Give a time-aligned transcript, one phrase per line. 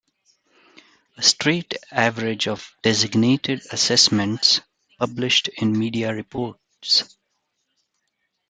[1.17, 4.61] A straight average of designated assessments
[4.97, 7.17] published in media reports.